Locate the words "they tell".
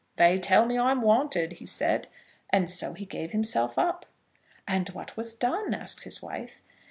0.15-0.65